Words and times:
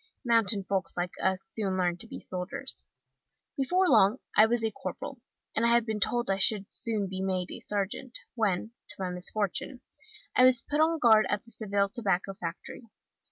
Mountain 0.25 0.63
folks 0.63 0.97
like 0.97 1.11
us 1.21 1.43
soon 1.43 1.77
learn 1.77 1.95
to 1.97 2.07
be 2.07 2.19
soldiers. 2.19 2.83
Before 3.55 3.87
long 3.87 4.17
I 4.35 4.47
was 4.47 4.63
a 4.63 4.71
corporal, 4.71 5.21
and 5.55 5.63
I 5.63 5.69
had 5.71 5.85
been 5.85 5.99
told 5.99 6.27
I 6.27 6.39
should 6.39 6.65
soon 6.71 7.07
be 7.07 7.21
made 7.21 7.51
a 7.51 7.59
sergeant, 7.59 8.17
when, 8.33 8.71
to 8.87 8.95
my 8.97 9.11
misfortune, 9.11 9.81
I 10.35 10.43
was 10.43 10.63
put 10.63 10.79
on 10.81 10.97
guard 10.97 11.27
at 11.29 11.45
the 11.45 11.51
Seville 11.51 11.89
Tobacco 11.89 12.33
Factory. 12.33 12.87